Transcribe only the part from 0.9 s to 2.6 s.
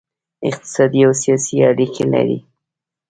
او سیاسي اړیکې لري